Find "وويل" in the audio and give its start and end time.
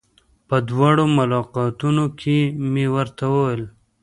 3.33-3.63